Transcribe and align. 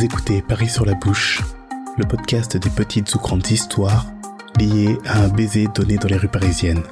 Vous 0.00 0.06
écoutez 0.06 0.40
Paris 0.40 0.70
sur 0.70 0.86
la 0.86 0.94
bouche, 0.94 1.42
le 1.98 2.06
podcast 2.06 2.56
des 2.56 2.70
petites 2.70 3.14
ou 3.14 3.18
grandes 3.18 3.46
histoires 3.50 4.06
liées 4.58 4.98
à 5.04 5.18
un 5.18 5.28
baiser 5.28 5.66
donné 5.74 5.98
dans 5.98 6.08
les 6.08 6.16
rues 6.16 6.26
parisiennes. 6.26 6.82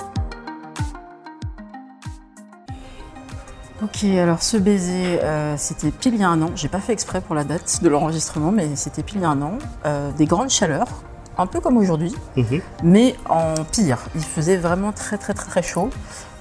Ok, 3.82 4.04
alors 4.04 4.42
ce 4.42 4.58
baiser, 4.58 5.22
euh, 5.22 5.54
c'était 5.56 5.90
pile 5.90 6.16
il 6.16 6.20
y 6.20 6.22
a 6.22 6.28
un 6.28 6.42
an. 6.42 6.50
J'ai 6.54 6.68
pas 6.68 6.80
fait 6.80 6.92
exprès 6.92 7.22
pour 7.22 7.34
la 7.34 7.44
date 7.44 7.82
de 7.82 7.88
l'enregistrement, 7.88 8.52
mais 8.52 8.76
c'était 8.76 9.02
pile 9.02 9.20
il 9.20 9.22
y 9.22 9.24
a 9.24 9.30
un 9.30 9.40
an. 9.40 9.56
Euh, 9.86 10.10
des 10.12 10.26
grandes 10.26 10.50
chaleurs, 10.50 11.02
un 11.38 11.46
peu 11.46 11.60
comme 11.60 11.78
aujourd'hui, 11.78 12.14
Mhm. 12.36 12.60
mais 12.82 13.16
en 13.30 13.54
pire. 13.72 14.00
Il 14.16 14.22
faisait 14.22 14.58
vraiment 14.58 14.92
très 14.92 15.16
très 15.16 15.32
très 15.32 15.48
très 15.48 15.62
chaud, 15.62 15.88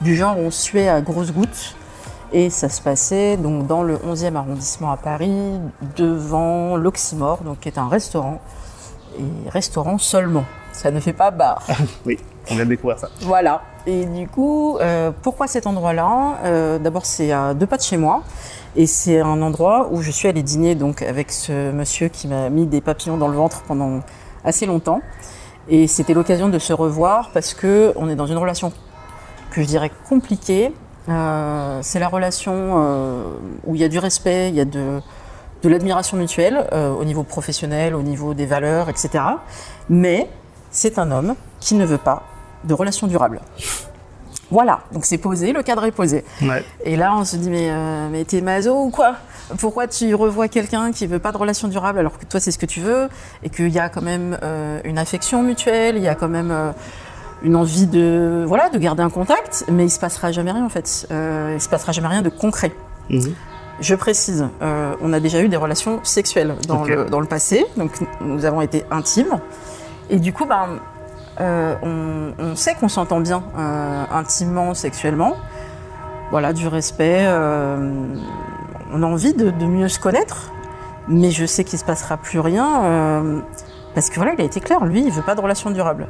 du 0.01 0.17
genre 0.17 0.37
on 0.37 0.51
suait 0.51 0.89
à 0.89 0.99
grosses 0.99 1.31
gouttes. 1.31 1.77
Et 2.33 2.49
ça 2.49 2.67
se 2.67 2.81
passait 2.81 3.37
donc 3.37 3.67
dans 3.67 3.83
le 3.83 3.95
11e 3.97 4.35
arrondissement 4.35 4.91
à 4.91 4.97
Paris, 4.97 5.59
devant 5.95 6.75
l'Oxymore, 6.75 7.39
donc 7.43 7.61
qui 7.61 7.69
est 7.69 7.77
un 7.77 7.87
restaurant. 7.87 8.41
Et 9.17 9.49
restaurant 9.49 9.97
seulement. 9.97 10.43
Ça 10.73 10.91
ne 10.91 10.99
fait 10.99 11.13
pas 11.13 11.31
bar. 11.31 11.65
Oui, 12.05 12.19
on 12.51 12.55
vient 12.55 12.65
de 12.65 12.69
découvrir 12.69 12.99
ça. 12.99 13.09
Voilà. 13.21 13.61
Et 13.85 14.05
du 14.05 14.27
coup, 14.27 14.77
euh, 14.79 15.11
pourquoi 15.21 15.47
cet 15.47 15.65
endroit-là? 15.65 16.37
Euh, 16.43 16.77
D'abord, 16.77 17.05
c'est 17.05 17.31
à 17.31 17.53
deux 17.53 17.65
pas 17.65 17.77
de 17.77 17.81
chez 17.81 17.97
moi. 17.97 18.23
Et 18.75 18.85
c'est 18.85 19.19
un 19.21 19.41
endroit 19.41 19.87
où 19.91 20.01
je 20.01 20.11
suis 20.11 20.27
allée 20.27 20.43
dîner 20.43 20.75
donc 20.75 21.01
avec 21.01 21.31
ce 21.31 21.71
monsieur 21.71 22.09
qui 22.09 22.27
m'a 22.27 22.49
mis 22.49 22.67
des 22.67 22.81
papillons 22.81 23.17
dans 23.17 23.27
le 23.27 23.35
ventre 23.35 23.63
pendant 23.63 24.01
assez 24.43 24.65
longtemps. 24.65 25.01
Et 25.69 25.87
c'était 25.87 26.13
l'occasion 26.13 26.49
de 26.49 26.59
se 26.59 26.73
revoir 26.73 27.31
parce 27.33 27.53
que 27.53 27.93
on 27.95 28.07
est 28.09 28.15
dans 28.15 28.27
une 28.27 28.37
relation 28.37 28.71
que 29.51 29.61
je 29.61 29.67
dirais 29.67 29.91
compliquée. 30.07 30.73
Euh, 31.09 31.79
c'est 31.83 31.99
la 31.99 32.07
relation 32.07 32.53
euh, 32.53 33.23
où 33.65 33.75
il 33.75 33.81
y 33.81 33.83
a 33.83 33.87
du 33.87 33.99
respect, 33.99 34.49
il 34.49 34.55
y 34.55 34.59
a 34.61 34.65
de, 34.65 34.99
de 35.63 35.69
l'admiration 35.69 36.17
mutuelle 36.17 36.67
euh, 36.73 36.91
au 36.91 37.05
niveau 37.05 37.23
professionnel, 37.23 37.95
au 37.95 38.01
niveau 38.01 38.33
des 38.33 38.45
valeurs, 38.45 38.89
etc. 38.89 39.23
Mais 39.89 40.29
c'est 40.69 40.99
un 40.99 41.11
homme 41.11 41.35
qui 41.59 41.75
ne 41.75 41.85
veut 41.85 41.97
pas 41.97 42.23
de 42.65 42.73
relation 42.73 43.07
durable. 43.07 43.39
Voilà, 44.49 44.81
donc 44.93 45.05
c'est 45.05 45.17
posé, 45.17 45.51
le 45.51 45.61
cadre 45.61 45.85
est 45.85 45.91
posé. 45.91 46.23
Ouais. 46.41 46.63
Et 46.83 46.95
là, 46.95 47.13
on 47.15 47.25
se 47.25 47.35
dit, 47.35 47.49
mais, 47.49 47.69
mais 48.09 48.23
t'es 48.23 48.39
maso 48.39 48.81
ou 48.81 48.89
quoi? 48.89 49.15
Pourquoi 49.59 49.87
tu 49.87 50.15
revois 50.15 50.47
quelqu'un 50.47 50.93
qui 50.93 51.05
veut 51.05 51.19
pas 51.19 51.33
de 51.33 51.37
relation 51.37 51.67
durable 51.67 51.99
alors 51.99 52.17
que 52.17 52.25
toi, 52.25 52.39
c'est 52.39 52.51
ce 52.51 52.57
que 52.57 52.65
tu 52.65 52.79
veux? 52.79 53.09
Et 53.43 53.49
qu'il 53.49 53.67
y 53.67 53.79
a 53.79 53.89
quand 53.89 54.01
même 54.01 54.37
une 54.85 54.97
affection 54.97 55.43
mutuelle, 55.43 55.97
il 55.97 56.03
y 56.03 56.07
a 56.07 56.15
quand 56.15 56.29
même 56.29 56.73
une 57.43 57.55
envie 57.55 57.87
de, 57.87 58.43
voilà, 58.47 58.69
de 58.69 58.77
garder 58.77 59.03
un 59.03 59.09
contact, 59.09 59.65
mais 59.71 59.85
il 59.85 59.89
se 59.89 59.99
passera 59.99 60.31
jamais 60.31 60.51
rien 60.51 60.65
en 60.65 60.69
fait. 60.69 61.07
Euh, 61.11 61.53
il 61.55 61.61
se 61.61 61.69
passera 61.69 61.91
jamais 61.91 62.07
rien 62.07 62.21
de 62.21 62.29
concret. 62.29 62.71
Mhm. 63.09 63.33
Je 63.79 63.93
précise, 63.93 64.47
euh, 64.63 64.95
on 65.01 65.13
a 65.13 65.19
déjà 65.19 65.41
eu 65.41 65.49
des 65.49 65.57
relations 65.57 65.99
sexuelles 66.03 66.55
dans, 66.67 66.83
le, 66.83 67.05
dans 67.05 67.19
le 67.19 67.27
passé, 67.27 67.63
donc 67.77 67.91
nous 68.21 68.45
avons 68.45 68.61
été 68.61 68.83
intimes. 68.89 69.39
Et 70.09 70.17
du 70.17 70.33
coup, 70.33 70.47
euh, 71.39 71.75
on, 71.83 72.33
on 72.39 72.55
sait 72.55 72.73
qu'on 72.73 72.89
s'entend 72.89 73.19
bien 73.19 73.43
intimement, 74.11 74.73
sexuellement. 74.73 75.35
Voilà, 76.31 76.53
du 76.53 76.67
respect. 76.67 77.23
on 77.27 79.03
a 79.03 79.05
envie 79.05 79.33
de, 79.33 79.51
de 79.51 79.65
mieux 79.65 79.89
se 79.89 79.99
connaître, 79.99 80.51
mais 81.07 81.29
je 81.29 81.45
sais 81.45 81.63
qu'il 81.63 81.77
se 81.77 81.85
passera 81.85 82.17
plus 82.17 82.39
rien 82.39 83.43
parce 83.97 84.11
que 84.11 84.15
voilà, 84.17 84.33
il 84.33 84.41
a 84.41 84.43
été 84.43 84.59
clair. 84.59 84.85
Lui, 84.85 85.03
il 85.03 85.11
veut 85.11 85.23
pas 85.23 85.33
de 85.33 85.41
relation 85.41 85.71
durable. 85.71 86.07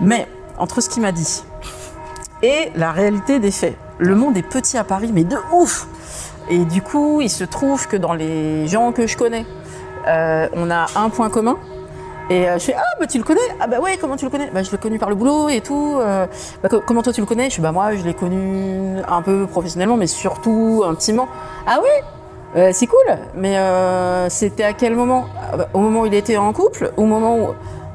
Mais 0.00 0.26
entre 0.58 0.80
ce 0.80 0.88
qu'il 0.88 1.02
m'a 1.02 1.12
dit 1.12 1.44
et 2.42 2.70
la 2.76 2.92
réalité 2.92 3.38
des 3.38 3.50
faits, 3.50 3.76
le 3.98 4.14
monde 4.14 4.36
est 4.36 4.42
petit 4.42 4.76
à 4.76 4.84
Paris, 4.84 5.10
mais 5.12 5.24
de 5.24 5.36
ouf. 5.52 5.88
Et 6.50 6.58
du 6.64 6.82
coup, 6.82 7.20
il 7.22 7.30
se 7.30 7.44
trouve 7.44 7.88
que 7.88 7.96
dans 7.96 8.12
les 8.12 8.68
gens 8.68 8.92
que 8.92 9.06
je 9.06 9.16
connais, 9.16 9.46
euh, 10.06 10.46
on 10.52 10.70
a 10.70 10.86
un 10.96 11.08
point 11.08 11.30
commun. 11.30 11.56
Et 12.28 12.48
euh, 12.48 12.58
je 12.58 12.64
fais 12.64 12.74
ah 12.76 12.82
bah 13.00 13.06
tu 13.06 13.18
le 13.18 13.24
connais? 13.24 13.40
Ah 13.60 13.66
bah 13.68 13.80
ouais 13.80 13.96
comment 14.00 14.16
tu 14.16 14.24
le 14.26 14.30
connais? 14.30 14.50
Bah 14.52 14.62
je 14.62 14.70
l'ai 14.70 14.78
connu 14.78 14.98
par 14.98 15.08
le 15.08 15.14
boulot 15.14 15.48
et 15.48 15.60
tout 15.60 15.96
Euh, 16.00 16.26
bah, 16.62 16.68
co- 16.68 16.82
comment 16.84 17.00
toi 17.02 17.12
tu 17.12 17.20
le 17.20 17.26
connais? 17.26 17.48
Je 17.50 17.54
fais 17.56 17.62
bah 17.62 17.70
moi 17.72 17.94
je 17.94 18.02
l'ai 18.04 18.14
connu 18.14 19.00
un 19.08 19.22
peu 19.22 19.46
professionnellement 19.46 19.96
mais 19.96 20.08
surtout 20.08 20.82
intimement. 20.86 21.28
Ah 21.66 21.78
oui 21.82 22.72
c'est 22.72 22.86
cool. 22.86 23.16
Mais 23.34 23.56
c'était 24.28 24.64
à 24.64 24.72
quel 24.72 24.94
moment? 24.96 25.26
Ah 25.52 25.56
bah, 25.56 25.68
au 25.72 25.78
moment 25.78 26.00
où 26.02 26.06
il 26.06 26.14
était 26.14 26.36
en 26.36 26.52
couple? 26.52 26.90
Au 26.96 27.04
moment 27.04 27.38
où 27.38 27.48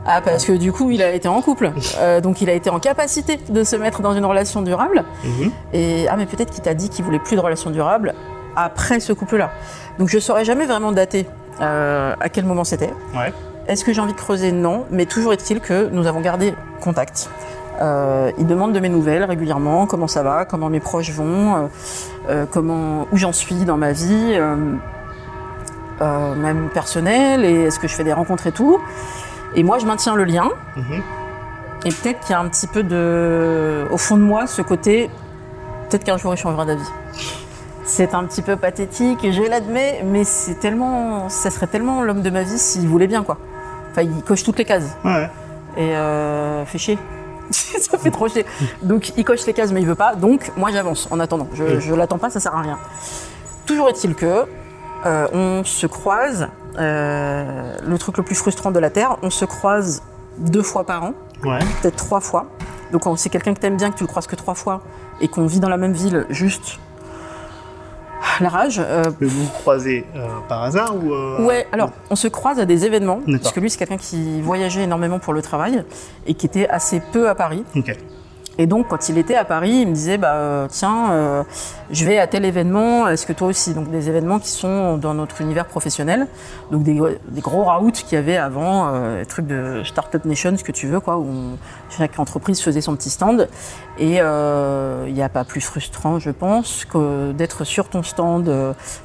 ah 0.06 0.20
parce 0.22 0.46
que 0.46 0.54
du 0.54 0.72
coup 0.72 0.90
il 0.92 1.02
a 1.04 1.12
été 1.14 1.28
en 1.28 1.42
couple 1.42 1.72
Euh, 2.00 2.22
donc 2.22 2.42
il 2.42 2.50
a 2.50 2.54
été 2.54 2.70
en 2.70 2.80
capacité 2.80 3.40
de 3.50 3.64
se 3.64 3.76
mettre 3.76 4.02
dans 4.02 4.14
une 4.14 4.26
relation 4.26 4.62
durable 4.62 5.04
Mhm. 5.24 5.52
et 5.74 6.08
ah 6.10 6.16
mais 6.18 6.26
peut-être 6.26 6.52
qu'il 6.52 6.64
t'a 6.64 6.74
dit 6.74 6.90
qu'il 6.90 7.06
voulait 7.06 7.20
plus 7.20 7.36
de 7.36 7.42
relation 7.42 7.70
durable 7.70 8.14
après 8.56 9.00
ce 9.00 9.14
couple-là. 9.14 9.52
Donc 10.00 10.10
je 10.10 10.20
saurais 10.20 10.44
jamais 10.46 10.66
vraiment 10.66 10.92
dater 10.92 11.28
euh, 11.62 12.14
à 12.20 12.30
quel 12.30 12.46
moment 12.46 12.64
c'était. 12.64 12.92
Ouais. 13.16 13.32
Est-ce 13.68 13.86
que 13.86 13.94
j'ai 13.94 14.02
envie 14.02 14.14
de 14.14 14.18
creuser? 14.18 14.52
Non, 14.52 14.86
mais 14.90 15.06
toujours 15.06 15.34
est-il 15.34 15.60
que 15.60 15.88
nous 15.92 16.08
avons 16.08 16.20
gardé 16.22 16.54
contact. 16.82 17.30
Euh, 17.80 18.32
il 18.40 18.48
demande 18.48 18.74
de 18.74 18.80
mes 18.80 18.90
nouvelles 18.90 19.24
régulièrement, 19.24 19.86
comment 19.86 20.08
ça 20.08 20.24
va, 20.24 20.46
comment 20.46 20.70
mes 20.70 20.80
proches 20.80 21.12
vont, 21.12 21.70
comment 22.52 23.08
où 23.12 23.18
j'en 23.18 23.32
suis 23.32 23.64
dans 23.66 23.78
ma 23.78 23.92
vie, 23.92 24.38
même 26.00 26.70
personnelle, 26.74 27.46
et 27.46 27.64
est-ce 27.66 27.80
que 27.80 27.88
je 27.88 27.94
fais 27.96 28.04
des 28.04 28.14
rencontres 28.14 28.48
et 28.48 28.52
tout? 28.52 28.80
Et 29.56 29.64
moi, 29.64 29.80
je 29.80 29.86
maintiens 29.86 30.16
le 30.16 30.24
lien. 30.24 30.50
Mhm. 30.76 31.02
Et 31.86 31.90
peut-être 31.90 32.20
qu'il 32.22 32.32
y 32.32 32.34
a 32.34 32.40
un 32.40 32.48
petit 32.48 32.68
peu 32.68 32.84
de, 32.84 33.88
au 33.90 33.98
fond 33.98 34.16
de 34.16 34.22
moi, 34.22 34.46
ce 34.46 34.62
côté, 34.62 35.10
peut-être 35.90 36.04
qu'un 36.04 36.18
jour 36.18 36.34
il 36.34 36.38
changera 36.38 36.66
d'avis. 36.66 36.88
C'est 37.84 38.14
un 38.14 38.24
petit 38.26 38.44
peu 38.44 38.56
pathétique, 38.56 39.20
je 39.32 39.42
l'admets, 39.42 40.04
mais 40.06 40.24
c'est 40.24 40.60
tellement, 40.60 41.28
ça 41.30 41.50
serait 41.50 41.68
tellement 41.68 42.04
l'homme 42.04 42.22
de 42.22 42.30
ma 42.30 42.44
vie 42.44 42.60
s'il 42.60 42.88
voulait 42.88 43.08
bien, 43.08 43.24
quoi. 43.24 43.38
Enfin, 43.92 44.04
il 44.04 44.24
coche 44.24 44.44
toutes 44.44 44.60
les 44.60 44.66
cases. 44.66 44.96
Ouais. 45.04 45.30
Et 45.76 45.96
euh, 45.96 46.64
fait 46.66 46.78
chier. 46.78 46.98
ça 47.50 47.98
fait 47.98 48.12
trop 48.12 48.30
chier. 48.30 48.46
Donc, 48.84 49.12
il 49.18 49.26
coche 49.26 49.46
les 49.48 49.54
cases, 49.54 49.72
mais 49.72 49.82
il 49.82 49.88
veut 49.88 49.96
pas. 49.96 50.16
Donc, 50.16 50.52
moi, 50.56 50.70
j'avance 50.72 51.08
en 51.12 51.20
attendant. 51.20 51.48
Je, 51.54 51.80
je 51.80 51.94
l'attends 51.96 52.20
pas, 52.20 52.30
ça 52.30 52.40
sert 52.40 52.56
à 52.56 52.62
rien. 52.62 52.78
Toujours 53.66 53.90
est-il 53.90 54.14
que 54.16 54.46
euh, 55.06 55.28
on 55.34 55.64
se 55.64 55.88
croise. 55.88 56.48
euh, 56.80 57.76
le 57.86 57.98
truc 57.98 58.18
le 58.18 58.24
plus 58.24 58.36
frustrant 58.36 58.72
de 58.72 58.80
la 58.80 58.90
terre, 58.90 59.18
on 59.24 59.30
se 59.30 59.44
croise 59.46 60.02
deux 60.38 60.64
fois 60.64 60.86
par 60.86 61.04
an 61.04 61.14
Ouais. 61.44 61.60
peut-être 61.82 61.96
trois 61.98 62.22
fois. 62.22 62.46
Donc 62.94 63.02
quand 63.04 63.16
c'est 63.18 63.30
quelqu'un 63.30 63.54
que 63.54 63.60
t'aimes 63.60 63.76
bien, 63.78 63.92
que 63.92 63.98
tu 63.98 64.04
le 64.04 64.08
croises 64.08 64.28
que 64.28 64.36
trois 64.38 64.54
fois, 64.56 64.82
et 65.20 65.28
qu'on 65.28 65.46
vit 65.48 65.60
dans 65.60 65.70
la 65.70 65.78
même 65.78 65.92
ville, 65.94 66.26
juste 66.30 66.80
la 68.40 68.50
rage. 68.50 68.80
euh, 68.80 69.04
Mais 69.20 69.28
vous 69.28 69.44
vous 69.44 69.50
croisez 69.50 70.06
euh, 70.16 70.28
par 70.48 70.64
hasard 70.64 70.96
ou 70.96 71.14
euh, 71.14 71.44
Ouais, 71.46 71.68
alors 71.72 71.90
on 72.10 72.16
se 72.16 72.28
croise 72.28 72.60
à 72.60 72.66
des 72.66 72.86
événements, 72.86 73.20
parce 73.42 73.52
que 73.52 73.60
lui 73.60 73.70
c'est 73.70 73.78
quelqu'un 73.80 73.98
qui 73.98 74.42
voyageait 74.42 74.84
énormément 74.84 75.20
pour 75.20 75.34
le 75.34 75.42
travail 75.42 75.84
et 76.28 76.34
qui 76.36 76.46
était 76.46 76.68
assez 76.70 77.02
peu 77.12 77.28
à 77.28 77.36
Paris. 77.36 77.64
Et 78.62 78.68
donc 78.68 78.90
quand 78.90 79.10
il 79.10 79.18
était 79.18 79.34
à 79.34 79.44
Paris, 79.44 79.72
il 79.82 79.88
me 79.88 79.94
disait 79.96 80.20
bah 80.20 80.34
euh, 80.36 80.68
tiens, 80.70 81.12
euh, 81.12 81.44
je 81.90 82.06
vais 82.06 82.20
à 82.20 82.28
tel 82.28 82.46
événement, 82.46 83.08
est-ce 83.08 83.26
que 83.26 83.34
toi 83.34 83.48
aussi? 83.48 83.74
Donc 83.74 83.90
des 83.90 84.08
événements 84.08 84.38
qui 84.38 84.50
sont 84.50 84.98
dans 84.98 85.16
notre 85.16 85.42
univers 85.42 85.66
professionnel, 85.66 86.28
donc 86.70 86.84
des, 86.84 87.02
des 87.30 87.42
gros 87.42 87.64
routes 87.64 88.04
qu'il 88.04 88.14
y 88.14 88.22
avait 88.22 88.38
avant, 88.38 88.88
euh, 88.94 89.22
des 89.22 89.26
trucs 89.26 89.48
de 89.48 89.82
Startup 89.84 90.24
Nation, 90.26 90.56
ce 90.56 90.64
que 90.64 90.72
tu 90.72 90.86
veux 90.86 91.00
quoi, 91.00 91.18
où 91.18 91.26
on- 91.26 91.58
chaque 91.90 92.20
entreprise 92.20 92.62
faisait 92.62 92.82
son 92.82 92.96
petit 92.96 93.10
stand. 93.10 93.50
Et 93.98 94.18
euh, 94.22 95.06
il 95.08 95.14
n'y 95.16 95.24
a 95.24 95.30
pas 95.30 95.44
plus 95.44 95.62
frustrant, 95.62 96.20
je 96.20 96.30
pense, 96.30 96.86
que 96.86 97.32
d'être 97.32 97.64
sur 97.64 97.90
ton 97.90 98.04
stand, 98.04 98.48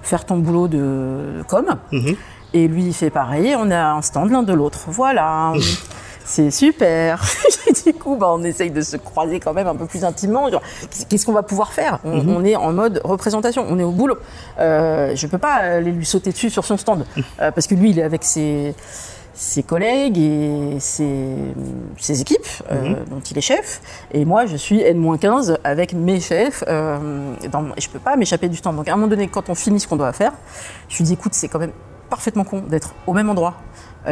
faire 0.03 0.27
ton 0.27 0.37
boulot 0.37 0.69
de 0.69 1.43
com. 1.49 1.65
Mhm. 1.93 2.15
Et 2.53 2.69
lui, 2.69 2.85
il 2.85 2.95
fait 2.95 3.11
pareil, 3.11 3.57
on 3.59 3.71
a 3.71 3.93
un 3.93 4.03
stand 4.03 4.31
l'un 4.31 4.43
de 4.43 4.53
l'autre. 4.53 4.81
Voilà, 4.89 5.53
c'est 6.27 6.51
super. 6.51 7.25
du 7.87 7.95
coup, 7.95 8.17
bah, 8.17 8.29
on 8.31 8.43
essaye 8.43 8.71
de 8.71 8.81
se 8.81 8.97
croiser 8.97 9.41
quand 9.41 9.55
même 9.55 9.69
un 9.69 9.77
peu 9.77 9.87
plus 9.87 10.05
intimement. 10.05 10.49
Qu'est-ce 11.09 11.25
qu'on 11.25 11.33
va 11.33 11.43
pouvoir 11.43 11.73
faire? 11.73 12.01
On, 12.05 12.27
on 12.29 12.45
est 12.45 12.57
en 12.57 12.73
mode 12.73 13.01
représentation, 13.05 13.65
on 13.69 13.79
est 13.79 13.85
au 13.85 13.93
boulot. 13.93 14.19
Euh, 14.59 15.15
je 15.15 15.27
peux 15.27 15.39
pas 15.39 15.55
aller 15.55 15.93
lui 15.93 16.05
sauter 16.05 16.33
dessus 16.33 16.51
sur 16.51 16.65
son 16.65 16.77
stand, 16.77 17.07
euh, 17.41 17.51
parce 17.51 17.67
que 17.67 17.75
lui, 17.75 17.91
il 17.91 17.99
est 17.99 18.03
avec 18.03 18.25
ses, 18.25 18.75
ses 19.37 19.63
collègues 19.63 20.19
et 20.19 20.79
ses, 20.81 21.37
ses 21.99 22.21
équipes, 22.21 22.47
euh, 22.73 22.95
dont 23.09 23.21
il 23.21 23.39
est 23.39 23.43
chef. 23.43 23.81
Et 24.13 24.25
moi, 24.25 24.47
je 24.47 24.57
suis 24.57 24.81
N-15 24.81 25.59
avec 25.63 25.93
mes 25.93 26.21
chefs. 26.21 26.65
Euh, 26.67 27.35
dans, 27.53 27.67
et 27.77 27.81
je 27.81 27.89
peux 27.89 27.99
pas 27.99 28.17
m'échapper 28.17 28.49
du 28.49 28.57
stand. 28.57 28.77
Donc, 28.77 28.89
à 28.89 28.93
un 28.93 28.97
moment 28.97 29.09
donné, 29.09 29.29
quand 29.29 29.49
on 29.49 29.55
finit 29.55 29.79
ce 29.79 29.87
qu'on 29.87 29.97
doit 29.97 30.13
faire, 30.13 30.33
je 30.89 30.97
lui 30.97 31.05
dis, 31.05 31.13
écoute, 31.13 31.35
c'est 31.35 31.49
quand 31.49 31.59
même 31.59 31.73
parfaitement 32.09 32.45
con 32.45 32.63
d'être 32.69 32.95
au 33.07 33.13
même 33.13 33.29
endroit, 33.29 33.55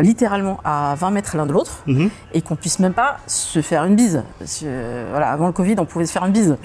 littéralement 0.00 0.58
à 0.64 0.94
20 0.96 1.10
mètres 1.10 1.36
l'un 1.36 1.46
de 1.46 1.52
l'autre, 1.52 1.82
Mhm. 1.86 2.10
et 2.32 2.42
qu'on 2.42 2.56
puisse 2.56 2.78
même 2.78 2.92
pas 2.94 3.18
se 3.26 3.62
faire 3.62 3.84
une 3.84 3.96
bise. 3.96 4.22
Parce 4.38 4.58
que, 4.58 4.64
euh, 4.66 5.06
voilà, 5.10 5.30
avant 5.30 5.46
le 5.46 5.52
Covid, 5.52 5.76
on 5.78 5.84
pouvait 5.86 6.06
se 6.06 6.12
faire 6.12 6.24
une 6.24 6.32
bise. 6.32 6.56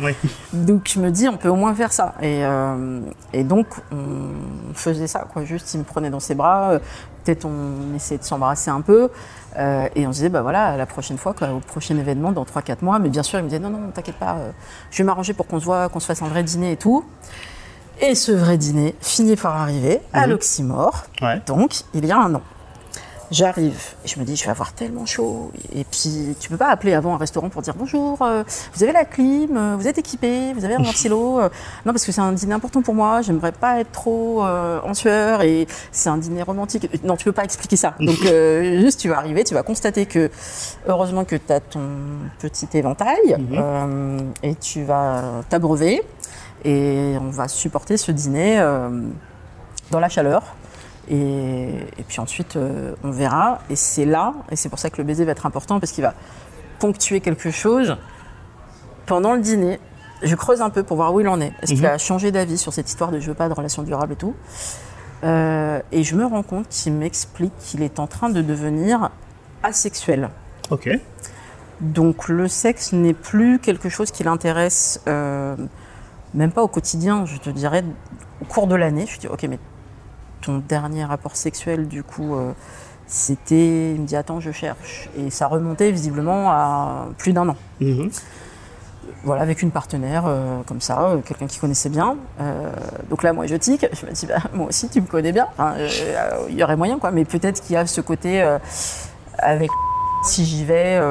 Donc 0.54 0.90
je 0.94 1.00
me 1.00 1.12
dis, 1.12 1.28
on 1.30 1.38
peut 1.38 1.50
au 1.50 1.56
moins 1.56 1.74
faire 1.76 1.92
ça. 1.92 2.14
Et, 2.22 2.44
euh, 2.46 3.02
et 3.34 3.44
donc 3.44 3.68
on 3.92 4.74
faisait 4.74 5.08
ça, 5.08 5.28
quoi. 5.32 5.44
Juste, 5.46 5.74
il 5.74 5.80
me 5.80 5.84
prenait 5.84 6.10
dans 6.10 6.20
ses 6.20 6.36
bras, 6.36 6.72
euh, 6.72 6.80
peut-être 7.24 7.46
on 7.46 7.96
essayait 7.96 8.18
de 8.20 8.24
s'embrasser 8.24 8.70
un 8.72 8.82
peu, 8.82 9.10
euh, 9.58 9.88
et 9.96 10.08
on 10.08 10.12
se 10.12 10.18
disait, 10.18 10.30
bah 10.30 10.42
voilà, 10.42 10.78
la 10.78 10.86
prochaine 10.86 11.18
fois, 11.18 11.34
quoi, 11.34 11.50
au 11.50 11.60
prochain 11.60 11.98
événement, 11.98 12.32
dans 12.32 12.46
3-4 12.46 12.82
mois. 12.84 12.98
Mais 13.00 13.10
bien 13.10 13.24
sûr, 13.24 13.40
il 13.40 13.44
me 13.44 13.50
disait, 13.50 13.60
non, 13.62 13.70
non, 13.70 13.80
t'inquiète 13.94 14.16
pas, 14.16 14.36
euh, 14.38 14.52
je 14.92 14.98
vais 14.98 15.04
m'arranger 15.04 15.34
pour 15.34 15.46
qu'on 15.48 15.60
se 15.60 15.66
voit, 15.66 15.90
qu'on 15.90 16.00
se 16.00 16.06
fasse 16.08 16.22
un 16.22 16.28
vrai 16.28 16.44
dîner 16.44 16.72
et 16.74 16.78
tout. 16.78 17.04
Et 18.02 18.16
ce 18.16 18.32
vrai 18.32 18.58
dîner 18.58 18.96
finit 19.02 19.36
par 19.36 19.56
arriver 19.58 20.00
à 20.14 20.22
Mhm. 20.24 20.30
l'oxymore, 20.32 21.04
Ouais. 21.22 21.42
donc 21.46 21.82
il 21.94 22.06
y 22.06 22.12
a 22.12 22.18
un 22.18 22.34
an. 22.36 22.42
J'arrive 23.32 23.94
et 24.04 24.08
je 24.08 24.20
me 24.20 24.26
dis, 24.26 24.36
je 24.36 24.44
vais 24.46 24.50
avoir 24.50 24.74
tellement 24.74 25.06
chaud. 25.06 25.52
Et 25.74 25.84
puis, 25.84 26.36
tu 26.40 26.50
peux 26.50 26.58
pas 26.58 26.70
appeler 26.70 26.94
avant 26.94 27.14
un 27.14 27.18
restaurant 27.18 27.50
pour 27.50 27.62
dire 27.62 27.76
bonjour, 27.78 28.22
euh, 28.24 28.44
vous 28.74 28.84
avez 28.84 28.92
la 28.92 29.06
clim, 29.06 29.56
euh, 29.56 29.76
vous 29.78 29.88
êtes 29.88 30.00
équipé, 30.00 30.52
vous 30.54 30.66
avez 30.66 30.74
un 30.76 30.82
ventilo. 30.84 31.40
euh, 31.40 31.50
non, 31.86 31.94
parce 31.94 32.06
que 32.06 32.12
c'est 32.12 32.22
un 32.22 32.32
dîner 32.32 32.54
important 32.56 32.82
pour 32.82 32.96
moi, 32.96 33.22
j'aimerais 33.22 33.52
pas 33.52 33.80
être 33.80 33.92
trop 33.92 34.44
euh, 34.44 34.80
en 34.84 34.94
sueur 34.96 35.44
et 35.44 35.68
c'est 35.92 36.10
un 36.10 36.18
dîner 36.18 36.42
romantique. 36.42 36.90
Non, 37.04 37.16
tu 37.18 37.26
peux 37.26 37.32
pas 37.32 37.44
expliquer 37.44 37.76
ça. 37.76 37.94
Donc, 38.00 38.18
euh, 38.26 38.82
juste, 38.82 39.00
tu 39.00 39.10
vas 39.10 39.18
arriver, 39.18 39.44
tu 39.44 39.54
vas 39.54 39.64
constater 39.64 40.08
que, 40.08 40.32
heureusement 40.88 41.24
que 41.24 41.36
tu 41.36 41.54
as 41.54 41.60
ton 41.60 41.82
petit 42.40 42.68
éventail 42.74 43.38
euh, 43.54 44.20
et 44.42 44.56
tu 44.56 44.84
vas 44.84 45.44
t'abreuver 45.50 46.02
et 46.66 47.16
on 47.22 47.30
va 47.30 47.48
supporter 47.48 47.96
ce 47.98 48.12
dîner 48.12 48.60
euh, 48.60 48.90
dans 49.92 50.00
la 50.00 50.10
chaleur. 50.10 50.56
Et, 51.10 51.70
et 51.98 52.04
puis 52.08 52.20
ensuite, 52.20 52.56
euh, 52.56 52.94
on 53.04 53.12
verra. 53.12 53.60
Et 53.70 53.76
c'est 53.76 54.06
là, 54.06 54.34
et 54.52 54.56
c'est 54.56 54.70
pour 54.70 54.80
ça 54.80 54.90
que 54.90 54.98
le 54.98 55.04
baiser 55.04 55.26
va 55.26 55.32
être 55.32 55.46
important, 55.46 55.80
parce 55.80 55.92
qu'il 55.92 56.04
va 56.04 56.14
ponctuer 56.80 57.20
quelque 57.20 57.52
chose. 57.52 57.98
Pendant 59.06 59.34
le 59.34 59.42
dîner, 59.42 59.80
je 60.22 60.36
creuse 60.36 60.62
un 60.62 60.70
peu 60.70 60.84
pour 60.84 60.98
voir 60.98 61.14
où 61.14 61.20
il 61.20 61.28
en 61.28 61.42
est. 61.42 61.54
Est-ce 61.62 61.74
qu'il 61.74 61.82
Mhm. 61.82 61.86
a 61.94 61.98
changé 61.98 62.32
d'avis 62.32 62.58
sur 62.58 62.74
cette 62.74 62.88
histoire 62.90 63.12
de 63.12 63.20
je 63.20 63.28
veux 63.28 63.34
pas 63.34 63.50
de 63.50 63.54
relation 63.54 63.84
durable 63.84 64.14
et 64.14 64.18
tout 64.18 64.36
Euh, 65.24 65.82
Et 65.92 66.04
je 66.04 66.16
me 66.16 66.26
rends 66.26 66.44
compte 66.44 66.70
qu'il 66.70 66.94
m'explique 66.94 67.52
qu'il 67.60 67.82
est 67.82 68.00
en 68.00 68.08
train 68.08 68.30
de 68.30 68.42
devenir 68.42 69.10
asexuel. 69.64 70.30
Ok. 70.70 70.90
Donc 71.82 72.28
le 72.30 72.48
sexe 72.48 72.94
n'est 72.94 73.14
plus 73.14 73.60
quelque 73.60 73.90
chose 73.90 74.12
qui 74.12 74.24
l'intéresse, 74.24 75.02
euh, 75.08 75.56
même 76.34 76.52
pas 76.52 76.62
au 76.62 76.68
quotidien, 76.68 77.26
je 77.26 77.38
te 77.38 77.50
dirais 77.50 77.84
au 78.42 78.46
cours 78.46 78.68
de 78.68 78.76
l'année. 78.76 79.06
Je 79.08 79.20
dis 79.20 79.28
ok 79.28 79.44
mais 79.50 79.60
ton 80.42 80.60
dernier 80.68 81.04
rapport 81.06 81.36
sexuel 81.36 81.88
du 81.88 82.04
coup 82.04 82.36
euh, 82.36 82.52
c'était, 83.08 83.94
il 83.94 84.02
me 84.02 84.06
dit 84.06 84.16
attends 84.16 84.40
je 84.40 84.52
cherche 84.52 85.10
et 85.18 85.30
ça 85.30 85.48
remontait 85.48 85.92
visiblement 85.92 86.50
à 86.52 87.08
plus 87.18 87.34
d'un 87.34 87.50
an. 87.50 87.56
Mhm. 87.82 88.10
Voilà 89.24 89.42
avec 89.42 89.62
une 89.64 89.72
partenaire 89.72 90.24
euh, 90.28 90.62
comme 90.68 90.80
ça, 90.80 91.02
euh, 91.02 91.18
quelqu'un 91.18 91.48
qui 91.48 91.60
connaissait 91.60 91.90
bien. 91.90 92.16
Donc 93.10 93.24
là 93.24 93.34
moi 93.34 93.48
je 93.48 93.56
tique, 93.56 93.86
je 93.92 94.06
me 94.06 94.12
dis 94.12 94.26
bah, 94.28 94.38
moi 94.54 94.68
aussi 94.68 94.88
tu 94.90 95.02
me 95.02 95.08
connais 95.08 95.32
bien, 95.32 95.48
Enfin, 95.58 95.74
il 96.50 96.56
y 96.56 96.64
aurait 96.64 96.78
moyen 96.78 97.00
quoi, 97.00 97.12
mais 97.12 97.26
peut-être 97.26 97.62
qu'il 97.62 97.74
y 97.74 97.78
a 97.78 97.86
ce 97.86 98.02
côté 98.02 98.42
avec 99.40 99.70
si 100.24 100.46
j'y 100.46 100.64
vais. 100.64 101.02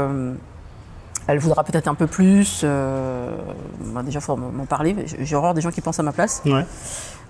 elle 1.26 1.38
voudra 1.38 1.64
peut-être 1.64 1.88
un 1.88 1.94
peu 1.94 2.06
plus. 2.06 2.64
bah, 2.64 4.02
déjà, 4.02 4.18
il 4.20 4.22
faut 4.22 4.36
m'en 4.36 4.64
parler. 4.66 4.94
J'ai- 5.06 5.24
J'ai 5.24 5.36
horreur 5.36 5.52
des 5.54 5.60
gens 5.60 5.70
qui 5.70 5.80
pensent 5.82 5.98
à 6.00 6.02
ma 6.02 6.12
place. 6.12 6.40
Ouais. 6.46 6.64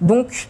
Donc, 0.00 0.48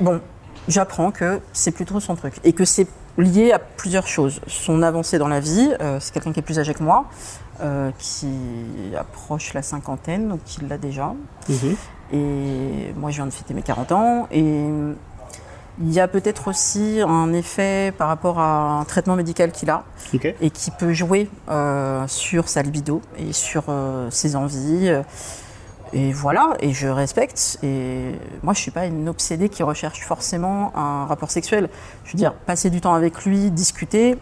bon, 0.00 0.20
j'apprends 0.68 1.10
que 1.10 1.40
c'est 1.52 1.70
plutôt 1.70 2.00
son 2.00 2.16
truc. 2.16 2.34
Et 2.44 2.52
que 2.52 2.64
c'est 2.64 2.86
lié 3.18 3.52
à 3.52 3.58
plusieurs 3.58 4.06
choses. 4.06 4.40
Son 4.46 4.82
avancée 4.82 5.18
dans 5.18 5.28
la 5.28 5.40
vie, 5.40 5.70
euh, 5.80 5.98
c'est 6.00 6.12
quelqu'un 6.12 6.32
qui 6.32 6.40
est 6.40 6.42
plus 6.42 6.58
âgé 6.58 6.74
que 6.74 6.82
moi, 6.82 7.06
euh, 7.60 7.90
qui 7.98 8.28
approche 8.98 9.54
la 9.54 9.62
cinquantaine, 9.62 10.28
donc 10.28 10.40
il 10.60 10.68
l'a 10.68 10.78
déjà. 10.78 11.14
Mhm. 11.48 11.76
Et 12.12 12.92
moi, 12.96 13.10
je 13.10 13.16
viens 13.16 13.26
de 13.26 13.32
fêter 13.32 13.54
mes 13.54 13.62
40 13.62 13.92
ans. 13.92 14.28
Et 14.30 14.42
il 15.80 15.92
y 15.92 16.00
a 16.00 16.06
peut-être 16.06 16.48
aussi 16.48 17.00
un 17.06 17.32
effet 17.32 17.92
par 17.96 18.08
rapport 18.08 18.38
à 18.38 18.80
un 18.80 18.84
traitement 18.84 19.16
médical 19.16 19.50
qu'il 19.50 19.70
a 19.70 19.84
et 20.40 20.50
qui 20.50 20.70
peut 20.70 20.92
jouer 20.92 21.28
euh, 21.48 22.06
sur 22.06 22.48
sa 22.48 22.62
libido 22.62 23.02
et 23.18 23.32
sur 23.32 23.64
ses 24.10 24.36
envies. 24.36 24.92
Et 25.94 26.12
voilà, 26.12 26.56
et 26.60 26.72
je 26.72 26.88
respecte. 26.88 27.58
Et 27.62 28.12
moi, 28.42 28.52
je 28.52 28.58
suis 28.58 28.72
pas 28.72 28.86
une 28.86 29.08
obsédée 29.08 29.48
qui 29.48 29.62
recherche 29.62 30.00
forcément 30.02 30.72
un 30.76 31.06
rapport 31.06 31.30
sexuel. 31.30 31.70
Je 32.04 32.12
veux 32.12 32.18
dire, 32.18 32.34
passer 32.34 32.68
du 32.68 32.80
temps 32.80 32.94
avec 32.94 33.24
lui, 33.24 33.50
discuter, 33.52 34.18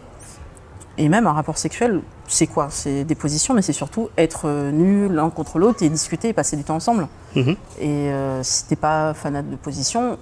et 0.97 1.09
même 1.09 1.25
un 1.25 1.31
rapport 1.33 1.57
sexuel, 1.57 2.01
c'est 2.27 2.45
quoi? 2.45 2.67
C'est 2.69 3.03
des 3.03 3.15
positions, 3.15 3.55
mais 3.55 3.63
c'est 3.63 3.73
surtout 3.73 4.09
être 4.17 4.47
nus 4.71 5.09
l'un 5.09 5.31
contre 5.31 5.57
l'autre 5.57 5.81
et 5.81 5.89
discuter 5.89 6.29
et 6.29 6.33
passer 6.33 6.55
du 6.55 6.63
temps 6.63 6.75
ensemble. 6.75 7.07
Mhm. 7.35 7.55
Et 7.79 7.87
euh, 7.89 8.43
si 8.43 8.67
t'es 8.67 8.75
pas 8.75 9.15
fanat 9.15 9.41
de 9.41 9.55
position, 9.55 10.19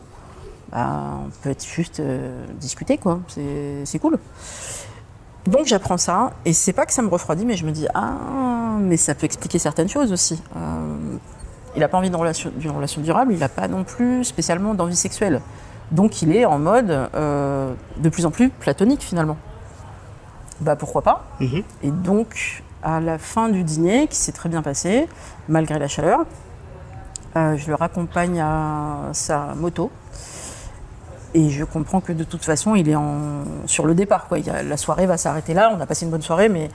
bah, 0.72 1.20
on 1.26 1.30
peut 1.44 1.50
être 1.50 1.66
juste 1.66 2.00
euh, 2.00 2.46
discuter, 2.60 2.98
quoi. 2.98 3.20
C'est 3.28 3.82
c'est 3.84 4.00
cool. 4.00 4.18
Donc 5.48 5.66
j'apprends 5.66 5.98
ça, 5.98 6.32
et 6.46 6.54
c'est 6.54 6.74
pas 6.74 6.86
que 6.86 6.94
ça 6.94 7.02
me 7.02 7.10
refroidit, 7.10 7.46
mais 7.46 7.58
je 7.58 7.66
me 7.66 7.72
dis, 7.72 7.88
ah, 7.94 8.78
mais 8.80 8.96
ça 8.96 9.16
peut 9.16 9.26
expliquer 9.26 9.60
certaines 9.60 9.90
choses 9.90 10.14
aussi. 10.14 10.42
Euh, 10.56 11.18
il 11.76 11.80
n'a 11.80 11.88
pas 11.88 11.98
envie 11.98 12.10
d'une 12.10 12.20
relation, 12.20 13.02
durable, 13.02 13.34
il 13.34 13.40
n'a 13.40 13.50
pas 13.50 13.68
non 13.68 13.84
plus 13.84 14.24
spécialement 14.24 14.74
d'envie 14.74 14.96
sexuelle. 14.96 15.42
Donc 15.92 16.22
il 16.22 16.36
est 16.36 16.46
en 16.46 16.60
mode 16.60 16.90
euh, 17.16 17.74
de 17.98 18.10
plus 18.10 18.26
en 18.26 18.32
plus 18.32 18.50
platonique 18.50 19.02
finalement. 19.02 19.38
Bah 20.62 20.76
pourquoi 20.76 21.02
pas 21.02 21.26
Mhm. 21.40 21.64
Et 21.84 21.92
donc 21.92 22.64
à 22.84 23.00
la 23.00 23.18
fin 23.18 23.50
du 23.50 23.64
dîner, 23.64 24.08
qui 24.08 24.16
s'est 24.18 24.32
très 24.32 24.50
bien 24.50 24.62
passé, 24.62 25.08
malgré 25.48 25.78
la 25.80 25.88
chaleur, 25.88 26.22
euh, 27.36 27.56
je 27.58 27.68
le 27.68 27.76
raccompagne 27.76 28.40
à 28.42 29.10
sa 29.14 29.54
moto. 29.56 29.92
Et 31.34 31.50
je 31.50 31.64
comprends 31.64 32.02
que 32.02 32.12
de 32.12 32.26
toute 32.26 32.44
façon, 32.44 32.76
il 32.76 32.90
est 32.90 32.96
en... 32.96 33.44
sur 33.66 33.86
le 33.86 33.96
départ. 33.96 34.28
Quoi. 34.28 34.40
Il 34.40 34.46
y 34.46 34.50
a- 34.50 34.64
La 34.64 34.76
soirée 34.76 35.06
va 35.06 35.16
s'arrêter 35.16 35.54
là. 35.54 35.72
On 35.74 35.80
a 35.80 35.86
passé 35.86 36.04
une 36.06 36.12
bonne 36.12 36.22
soirée, 36.22 36.50
mais 36.50 36.70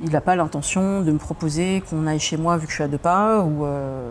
il 0.00 0.10
n'a 0.10 0.20
pas 0.20 0.36
l'intention 0.36 1.00
de 1.02 1.12
me 1.12 1.18
proposer 1.18 1.82
qu'on 1.88 2.06
aille 2.06 2.20
chez 2.20 2.36
moi 2.36 2.56
vu 2.56 2.66
que 2.66 2.70
je 2.70 2.76
suis 2.76 2.84
à 2.84 2.88
deux 2.88 2.98
pas. 2.98 3.40
Ou 3.40 3.64
euh, 3.64 4.10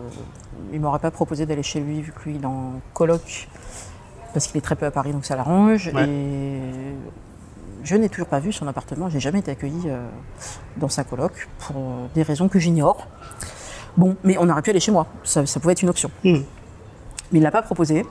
il 0.74 0.80
m'aurait 0.80 1.00
pas 1.00 1.12
proposé 1.12 1.46
d'aller 1.46 1.64
chez 1.64 1.80
lui 1.80 2.02
vu 2.02 2.12
que 2.12 2.30
lui, 2.30 2.36
il 2.36 2.44
est 2.44 2.46
en 2.46 2.74
coloc. 2.94 3.48
Parce 4.34 4.48
qu'il 4.48 4.58
est 4.58 4.62
très 4.62 4.76
peu 4.76 4.86
à 4.86 4.92
Paris, 4.92 5.12
donc 5.12 5.26
ça 5.26 5.36
l'arrange. 5.36 5.92
Ouais. 5.94 6.08
Et 6.08 6.60
je 7.84 7.96
n'ai 7.96 8.08
toujours 8.10 8.28
pas 8.28 8.40
vu 8.40 8.54
son 8.54 8.68
appartement. 8.68 9.10
J'ai 9.10 9.20
jamais 9.20 9.40
été 9.40 9.52
accueillie 9.52 9.88
euh, 9.88 10.08
dans 10.78 10.88
sa 10.90 11.04
coloc 11.04 11.50
pour 11.60 11.76
euh, 11.78 12.08
des 12.16 12.24
raisons 12.24 12.48
que 12.48 12.60
j'ignore. 12.60 13.08
Bon, 13.98 14.16
mais 14.24 14.38
on 14.40 14.50
aurait 14.50 14.62
pu 14.62 14.70
aller 14.70 14.80
chez 14.80 14.92
moi. 14.92 15.08
Ça, 15.24 15.46
ça 15.46 15.60
pouvait 15.60 15.74
être 15.74 15.82
une 15.82 15.90
option. 15.90 16.10
Mhm. 16.24 16.44
Mais 17.32 17.40
il 17.40 17.42
l'a 17.42 17.52
pas 17.52 17.62
proposé. 17.62 18.06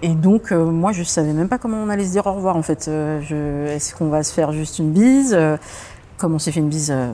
Et 0.00 0.14
donc, 0.14 0.52
euh, 0.52 0.64
moi, 0.64 0.92
je 0.92 1.02
savais 1.02 1.32
même 1.32 1.48
pas 1.48 1.58
comment 1.58 1.76
on 1.78 1.88
allait 1.88 2.04
se 2.04 2.12
dire 2.12 2.26
au 2.26 2.32
revoir, 2.32 2.56
en 2.56 2.62
fait. 2.62 2.86
Euh, 2.88 3.74
Est-ce 3.74 3.94
qu'on 3.94 4.08
va 4.08 4.22
se 4.22 4.32
faire 4.32 4.52
juste 4.52 4.78
une 4.78 4.92
bise? 4.92 5.34
euh, 5.34 5.56
Comme 6.18 6.34
on 6.34 6.38
s'est 6.38 6.52
fait 6.52 6.60
une 6.60 6.68
bise 6.68 6.90
euh, 6.90 7.12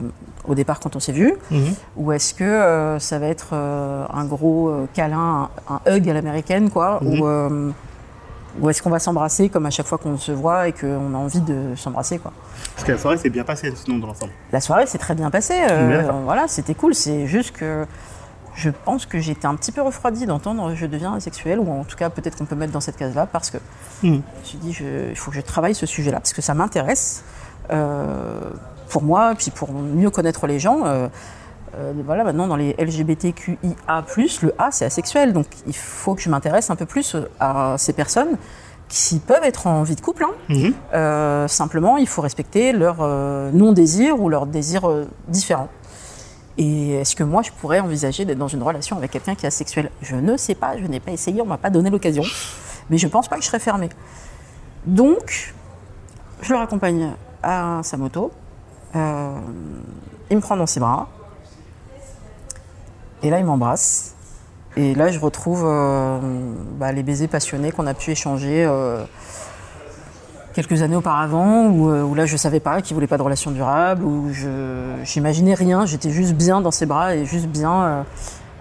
au 0.48 0.54
départ 0.54 0.80
quand 0.80 0.96
on 0.96 1.00
s'est 1.00 1.12
vu 1.12 1.34
Mhm. 1.50 1.74
Ou 1.96 2.12
est-ce 2.12 2.34
que 2.34 2.42
euh, 2.44 2.98
ça 2.98 3.18
va 3.18 3.26
être 3.26 3.50
euh, 3.52 4.04
un 4.12 4.24
gros 4.24 4.72
câlin, 4.94 5.50
un, 5.68 5.74
un 5.86 5.96
hug 5.96 6.08
à 6.08 6.12
l'américaine, 6.14 6.70
quoi 6.70 6.98
Mhm. 7.02 7.20
Ou, 7.20 7.72
ou 8.60 8.70
est-ce 8.70 8.82
qu'on 8.82 8.90
va 8.90 8.98
s'embrasser 9.00 9.48
comme 9.48 9.66
à 9.66 9.70
chaque 9.70 9.86
fois 9.86 9.98
qu'on 9.98 10.16
se 10.16 10.30
voit 10.32 10.68
et 10.68 10.72
qu'on 10.72 11.12
a 11.14 11.18
envie 11.18 11.40
de 11.40 11.74
s'embrasser, 11.76 12.18
quoi 12.18 12.32
Parce 12.74 12.86
que 12.86 12.92
la 12.92 12.98
soirée 12.98 13.18
s'est 13.18 13.28
bien 13.30 13.42
passée 13.44 13.72
sinon 13.74 13.98
dans 13.98 14.06
l'ensemble. 14.06 14.32
la 14.52 14.60
soirée 14.60 14.86
s'est 14.86 14.98
très 14.98 15.14
bien 15.14 15.30
passée. 15.30 15.60
voilà, 16.24 16.46
c'était 16.48 16.74
cool. 16.74 16.94
C'est 16.94 17.26
juste 17.26 17.50
que 17.56 17.84
je 18.54 18.70
pense 18.84 19.04
que 19.06 19.18
j'étais 19.18 19.46
un 19.46 19.56
petit 19.56 19.72
peu 19.72 19.82
refroidie 19.82 20.26
d'entendre 20.26 20.72
je 20.76 20.86
deviens 20.86 21.14
asexuelle, 21.14 21.58
ou 21.58 21.68
en 21.72 21.82
tout 21.82 21.96
cas 21.96 22.08
peut-être 22.10 22.38
qu'on 22.38 22.44
peut 22.44 22.54
mettre 22.54 22.72
dans 22.72 22.80
cette 22.80 22.96
case-là, 22.96 23.26
parce 23.26 23.50
que 23.50 23.58
Mhm. 24.04 24.22
je 24.34 24.38
me 24.38 24.44
suis 24.44 24.58
dit 24.58 24.76
il 25.10 25.16
faut 25.16 25.32
que 25.32 25.36
je 25.36 25.42
travaille 25.42 25.74
ce 25.74 25.86
sujet-là, 25.86 26.20
parce 26.20 26.32
que 26.32 26.40
ça 26.42 26.54
m'intéresse 26.54 27.24
euh, 27.72 28.40
pour 28.88 29.02
moi, 29.02 29.34
puis 29.36 29.50
pour 29.50 29.72
mieux 29.72 30.10
connaître 30.10 30.46
les 30.46 30.58
gens. 30.58 30.84
euh, 30.86 31.08
euh, 31.76 31.92
voilà, 32.06 32.22
maintenant 32.22 32.46
dans 32.46 32.54
les 32.56 32.74
LGBTQIA+, 32.78 34.04
le 34.42 34.54
A 34.58 34.70
c'est 34.70 34.84
asexuel, 34.84 35.32
donc 35.32 35.46
il 35.66 35.74
faut 35.74 36.14
que 36.14 36.20
je 36.22 36.30
m'intéresse 36.30 36.70
un 36.70 36.76
peu 36.76 36.86
plus 36.86 37.16
à 37.40 37.74
ces 37.78 37.92
personnes 37.92 38.36
qui 38.88 39.18
peuvent 39.18 39.42
être 39.42 39.66
en 39.66 39.82
vie 39.82 39.96
de 39.96 40.00
couple, 40.00 40.24
hein, 40.24 40.30
Mhm. 40.50 40.74
euh, 40.92 41.48
simplement, 41.48 41.96
il 41.96 42.06
faut 42.06 42.22
respecter 42.22 42.72
leur 42.72 42.98
euh, 43.00 43.50
non-désir 43.52 44.20
ou 44.20 44.28
leur 44.28 44.46
désir 44.46 44.88
euh, 44.88 45.08
différent. 45.26 45.68
Et 46.58 46.92
est-ce 47.00 47.16
que 47.16 47.24
moi, 47.24 47.42
je 47.42 47.50
pourrais 47.50 47.80
envisager 47.80 48.24
d'être 48.24 48.38
dans 48.38 48.46
une 48.46 48.62
relation 48.62 48.96
avec 48.96 49.10
quelqu'un 49.10 49.34
qui 49.34 49.44
est 49.44 49.48
asexuel? 49.48 49.90
Je 50.02 50.14
ne 50.14 50.36
sais 50.36 50.54
pas, 50.54 50.76
je 50.78 50.86
n'ai 50.86 51.00
pas 51.00 51.10
essayé, 51.10 51.42
on 51.42 51.46
m'a 51.46 51.58
pas 51.58 51.70
donné 51.70 51.90
l'occasion. 51.90 52.22
Mais 52.90 52.98
je 52.98 53.08
pense 53.08 53.26
pas 53.26 53.34
que 53.36 53.42
je 53.42 53.48
serais 53.48 53.58
fermée. 53.58 53.88
Donc, 54.86 55.54
je 56.42 56.52
le 56.52 56.58
raccompagne 56.58 57.10
à 57.42 57.80
sa 57.82 57.96
moto. 57.96 58.30
Euh, 58.96 59.38
il 60.30 60.36
me 60.36 60.42
prend 60.42 60.56
dans 60.56 60.66
ses 60.66 60.80
bras. 60.80 61.08
Et 63.22 63.30
là, 63.30 63.38
il 63.38 63.44
m'embrasse. 63.44 64.14
Et 64.76 64.94
là, 64.94 65.10
je 65.10 65.18
retrouve 65.18 65.64
euh, 65.64 66.18
bah, 66.78 66.92
les 66.92 67.02
baisers 67.02 67.28
passionnés 67.28 67.70
qu'on 67.70 67.86
a 67.86 67.94
pu 67.94 68.10
échanger 68.10 68.64
euh, 68.64 69.04
quelques 70.52 70.82
années 70.82 70.96
auparavant, 70.96 71.66
où, 71.66 72.14
là, 72.14 72.26
je 72.26 72.36
savais 72.36 72.60
pas 72.60 72.82
qu'il 72.82 72.94
voulait 72.94 73.06
pas 73.06 73.18
de 73.18 73.22
relation 73.22 73.50
durable, 73.50 74.04
où 74.04 74.32
je 74.32 74.96
j'imaginais 75.04 75.54
rien, 75.54 75.86
j'étais 75.86 76.10
juste 76.10 76.34
bien 76.34 76.60
dans 76.60 76.70
ses 76.70 76.86
bras 76.86 77.14
et 77.14 77.24
juste 77.24 77.46
bien 77.46 78.04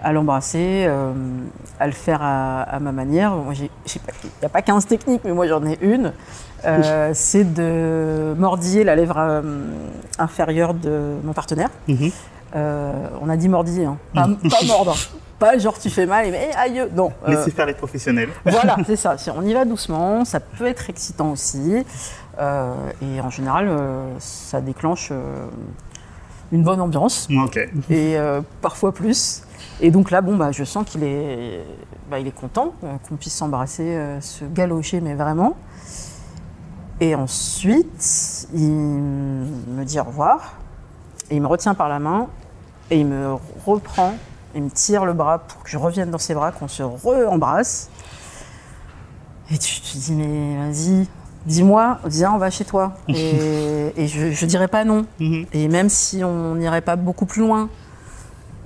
à 0.04 0.12
l'embrasser, 0.12 0.84
euh, 0.86 1.12
à 1.80 1.86
le 1.86 1.92
faire 1.92 2.20
à, 2.22 2.62
à 2.62 2.78
ma 2.78 2.92
manière. 2.92 3.32
Il 3.52 3.62
n'y 3.62 4.44
a 4.44 4.48
pas 4.50 4.62
15 4.62 4.86
techniques, 4.86 5.22
mais 5.24 5.32
moi, 5.32 5.46
j'en 5.48 5.64
ai 5.66 5.78
une. 5.80 6.12
Euh, 6.66 7.10
C'est 7.14 7.44
de 7.54 8.34
mordiller 8.38 8.84
la 8.84 8.96
lèvre 8.96 9.16
euh, 9.18 9.42
inférieure 10.18 10.74
de 10.74 11.16
mon 11.24 11.32
partenaire 11.32 11.70
Mhm. 11.88 12.10
on 12.54 13.28
a 13.28 13.36
dit 13.36 13.48
mordi, 13.48 13.84
hein. 13.84 13.96
pas, 14.14 14.28
pas 14.50 14.64
mordre. 14.66 14.94
Pas 15.38 15.58
genre 15.58 15.76
tu 15.78 15.90
fais 15.90 16.06
mal 16.06 16.26
et 16.26 16.30
mais 16.30 16.50
aïe, 16.56 16.86
non. 16.94 17.10
Laissez 17.26 17.50
faire 17.50 17.66
les 17.66 17.74
professionnels. 17.74 18.28
voilà, 18.46 18.76
c'est 18.86 18.96
ça. 18.96 19.16
On 19.36 19.42
y 19.44 19.52
va 19.52 19.64
doucement, 19.64 20.24
ça 20.24 20.38
peut 20.40 20.66
être 20.66 20.88
excitant 20.88 21.32
aussi. 21.32 21.84
et 22.38 23.20
en 23.20 23.30
général, 23.30 23.68
ça 24.18 24.60
déclenche 24.60 25.10
une 26.54 26.62
bonne 26.62 26.80
ambiance. 26.80 27.28
Et 27.90 28.16
parfois 28.60 28.92
plus. 28.92 29.42
Et 29.80 29.90
donc 29.90 30.10
là, 30.10 30.20
bon, 30.20 30.36
bah, 30.36 30.52
je 30.52 30.64
sens 30.64 30.88
qu'il 30.88 31.02
est, 31.02 31.60
bah, 32.08 32.20
il 32.20 32.26
est 32.26 32.34
content 32.34 32.74
qu'on 33.08 33.16
puisse 33.16 33.34
s'embrasser, 33.34 33.98
se 34.20 34.44
galocher, 34.44 35.00
mais 35.00 35.14
vraiment. 35.14 35.56
Et 37.00 37.14
ensuite, 37.16 38.48
il 38.54 38.70
me 38.70 39.84
dit 39.84 39.98
au 39.98 40.04
revoir, 40.04 40.54
et 41.28 41.36
il 41.36 41.42
me 41.42 41.48
retient 41.48 41.74
par 41.74 41.88
la 41.88 41.98
main, 41.98 42.28
et 42.90 43.00
il 43.00 43.06
me 43.06 43.34
reprend, 43.66 44.14
il 44.54 44.62
me 44.62 44.70
tire 44.70 45.04
le 45.04 45.12
bras 45.12 45.40
pour 45.40 45.64
que 45.64 45.70
je 45.70 45.76
revienne 45.76 46.10
dans 46.10 46.18
ses 46.18 46.34
bras, 46.34 46.52
qu'on 46.52 46.68
se 46.68 46.84
re-embrasse. 46.84 47.90
Et 49.50 49.58
tu 49.58 49.80
te 49.80 49.98
dis, 49.98 50.12
mais 50.12 50.56
vas-y, 50.56 51.08
dis-moi, 51.46 51.98
viens, 52.04 52.32
on 52.32 52.38
va 52.38 52.50
chez 52.50 52.64
toi. 52.64 52.94
Et, 53.08 54.06
je, 54.06 54.44
ne 54.44 54.48
dirais 54.48 54.68
pas 54.68 54.84
non. 54.84 55.06
Mhm. 55.20 55.46
Et 55.52 55.68
même 55.68 55.88
si 55.88 56.24
on 56.24 56.54
n'irait 56.56 56.80
pas 56.80 56.96
beaucoup 56.96 57.26
plus 57.26 57.42
loin, 57.42 57.68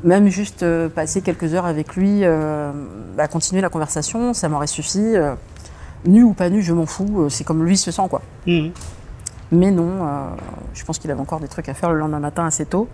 même 0.04 0.28
juste 0.28 0.62
euh, 0.62 0.88
passer 0.88 1.22
quelques 1.22 1.54
heures 1.54 1.66
avec 1.66 1.96
lui, 1.96 2.20
euh, 2.22 2.70
bah, 3.16 3.28
continuer 3.28 3.60
la 3.60 3.68
conversation, 3.68 4.32
ça 4.32 4.48
m'aurait 4.48 4.66
suffi. 4.66 5.00
Euh, 5.00 5.34
nu 6.06 6.22
ou 6.22 6.32
pas 6.32 6.48
nu, 6.48 6.62
je 6.62 6.72
m'en 6.72 6.86
fous, 6.86 7.22
euh, 7.22 7.28
c'est 7.28 7.44
comme 7.44 7.64
lui 7.64 7.76
se 7.76 7.90
sent 7.90 8.08
quoi. 8.08 8.22
Mhm. 8.46 8.70
Mais 9.50 9.70
non, 9.70 10.06
je 10.74 10.84
pense 10.84 10.98
qu'il 10.98 11.10
avait 11.10 11.22
encore 11.22 11.40
des 11.40 11.48
trucs 11.48 11.70
à 11.70 11.74
faire 11.74 11.90
le 11.90 11.98
lendemain 11.98 12.20
matin 12.20 12.44
assez 12.44 12.66
tôt. 12.66 12.86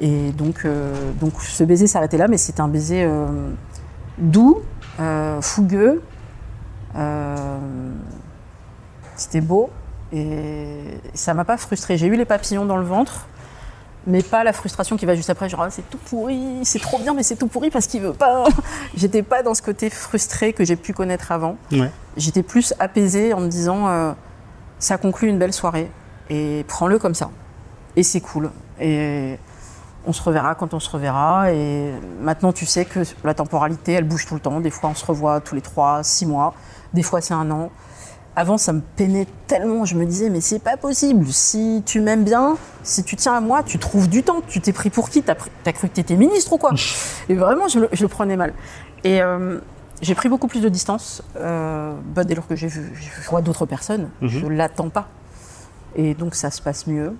Et 0.00 0.32
donc, 0.32 0.66
donc 1.20 1.40
ce 1.40 1.62
baiser 1.62 1.86
s'arrêtait 1.86 2.16
là, 2.16 2.26
mais 2.26 2.36
c'était 2.36 2.62
un 2.62 2.66
baiser 2.66 3.08
doux, 4.18 4.60
fougueux. 5.40 6.02
C'était 9.22 9.40
beau 9.40 9.70
et 10.12 10.98
ça 11.14 11.34
m'a 11.34 11.44
pas 11.44 11.56
frustré. 11.56 11.96
J'ai 11.96 12.06
eu 12.06 12.16
les 12.16 12.24
papillons 12.24 12.66
dans 12.66 12.76
le 12.76 12.84
ventre, 12.84 13.26
mais 14.06 14.22
pas 14.22 14.44
la 14.44 14.52
frustration 14.52 14.96
qui 14.96 15.06
va 15.06 15.14
juste 15.14 15.30
après, 15.30 15.48
genre 15.48 15.62
ah, 15.62 15.70
c'est 15.70 15.88
tout 15.88 15.98
pourri, 15.98 16.60
c'est 16.64 16.80
trop 16.80 16.98
bien, 16.98 17.14
mais 17.14 17.22
c'est 17.22 17.36
tout 17.36 17.46
pourri 17.46 17.70
parce 17.70 17.86
qu'il 17.86 18.02
veut 18.02 18.12
pas. 18.12 18.44
J'étais 18.96 19.22
pas 19.22 19.42
dans 19.42 19.54
ce 19.54 19.62
côté 19.62 19.90
frustré 19.90 20.52
que 20.52 20.64
j'ai 20.64 20.76
pu 20.76 20.92
connaître 20.92 21.32
avant. 21.32 21.56
J'étais 22.16 22.42
plus 22.42 22.74
apaisée 22.78 23.32
en 23.32 23.40
me 23.40 23.48
disant 23.48 23.88
euh, 23.88 24.12
ça 24.78 24.98
conclut 24.98 25.28
une 25.28 25.38
belle 25.38 25.52
soirée 25.52 25.90
et 26.28 26.64
prends-le 26.68 26.98
comme 26.98 27.14
ça. 27.14 27.30
Et 27.96 28.02
c'est 28.02 28.20
cool. 28.20 28.50
Et 28.80 29.38
on 30.06 30.12
se 30.12 30.22
reverra 30.22 30.54
quand 30.54 30.74
on 30.74 30.80
se 30.80 30.90
reverra. 30.90 31.52
Et 31.52 31.92
maintenant, 32.20 32.52
tu 32.52 32.66
sais 32.66 32.84
que 32.84 33.00
la 33.24 33.34
temporalité, 33.34 33.92
elle 33.92 34.04
bouge 34.04 34.26
tout 34.26 34.34
le 34.34 34.40
temps. 34.40 34.60
Des 34.60 34.70
fois, 34.70 34.90
on 34.90 34.94
se 34.94 35.04
revoit 35.04 35.40
tous 35.40 35.54
les 35.54 35.60
trois, 35.60 36.02
six 36.02 36.26
mois. 36.26 36.54
Des 36.92 37.02
fois, 37.02 37.20
c'est 37.20 37.34
un 37.34 37.50
an. 37.50 37.70
Avant, 38.34 38.56
ça 38.56 38.72
me 38.72 38.80
peinait 38.80 39.26
tellement. 39.46 39.84
Je 39.84 39.94
me 39.94 40.06
disais, 40.06 40.30
mais 40.30 40.40
c'est 40.40 40.58
pas 40.58 40.76
possible. 40.76 41.26
Si 41.28 41.82
tu 41.84 42.00
m'aimes 42.00 42.24
bien, 42.24 42.56
si 42.82 43.04
tu 43.04 43.16
tiens 43.16 43.34
à 43.34 43.40
moi, 43.40 43.62
tu 43.62 43.78
trouves 43.78 44.08
du 44.08 44.22
temps. 44.22 44.40
Tu 44.48 44.60
t'es 44.60 44.72
pris 44.72 44.90
pour 44.90 45.10
qui? 45.10 45.22
T'as 45.22 45.34
as 45.66 45.72
cru 45.72 45.88
que 45.88 45.94
t'étais 45.94 46.16
ministre 46.16 46.52
ou 46.54 46.58
quoi? 46.58 46.72
Et 47.28 47.34
vraiment, 47.34 47.68
je 47.68 47.80
le, 47.80 48.08
prenais 48.08 48.36
mal. 48.36 48.54
Et 49.04 49.20
euh, 49.20 49.58
j'ai 50.00 50.14
pris 50.14 50.28
beaucoup 50.28 50.48
plus 50.48 50.60
de 50.60 50.68
distance. 50.68 51.22
Euh, 51.36 51.94
bah, 52.14 52.24
dès 52.24 52.34
lors 52.34 52.46
que 52.46 52.56
j'ai 52.56 52.68
vu, 52.68 52.92
je 52.94 53.28
vois 53.28 53.42
d'autres 53.42 53.66
personnes, 53.66 54.08
mhm. 54.22 54.28
je 54.28 54.46
l'attends 54.46 54.88
pas. 54.88 55.08
Et 55.94 56.14
donc, 56.14 56.34
ça 56.34 56.50
se 56.50 56.62
passe 56.62 56.86
mieux. 56.86 57.14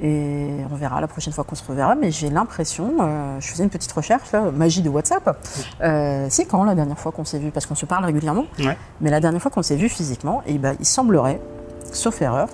Et 0.00 0.48
on 0.70 0.74
verra 0.74 1.00
la 1.00 1.06
prochaine 1.06 1.32
fois 1.32 1.44
qu'on 1.44 1.54
se 1.54 1.64
reverra. 1.66 1.94
Mais 1.94 2.10
j'ai 2.10 2.30
l'impression, 2.30 2.94
euh, 3.00 3.40
je 3.40 3.48
faisais 3.48 3.64
une 3.64 3.70
petite 3.70 3.92
recherche, 3.92 4.32
magie 4.32 4.82
de 4.82 4.88
WhatsApp. 4.88 5.38
Euh, 5.80 6.26
c'est 6.30 6.46
quand 6.46 6.64
la 6.64 6.74
dernière 6.74 6.98
fois 6.98 7.12
qu'on 7.12 7.24
s'est 7.24 7.38
vu? 7.38 7.50
Parce 7.50 7.66
qu'on 7.66 7.74
se 7.74 7.86
parle 7.86 8.04
régulièrement. 8.04 8.46
Mais 9.00 9.10
la 9.10 9.20
dernière 9.20 9.40
fois 9.40 9.50
qu'on 9.50 9.62
s'est 9.62 9.76
vu 9.76 9.88
physiquement, 9.88 10.42
et 10.46 10.54
eh 10.54 10.58
ben, 10.58 10.74
il 10.80 10.86
semblerait, 10.86 11.40
sauf 11.92 12.20
erreur, 12.22 12.48